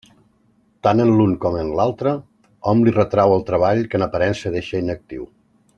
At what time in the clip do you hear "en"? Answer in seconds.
1.03-1.11, 1.63-1.69, 4.01-4.07